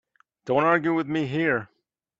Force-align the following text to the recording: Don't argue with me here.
Don't 0.45 0.63
argue 0.63 0.95
with 0.95 1.05
me 1.07 1.27
here. 1.27 1.69